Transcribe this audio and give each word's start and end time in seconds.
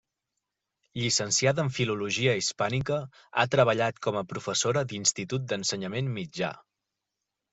Llicenciada 0.99 1.61
en 1.63 1.67
filologia 1.73 2.33
hispànica, 2.39 2.97
ha 3.37 3.45
treballat 3.55 4.01
com 4.07 4.17
a 4.21 4.25
professora 4.33 4.85
d'institut 4.93 5.47
d'ensenyament 5.53 6.09
mitjà. 6.19 6.53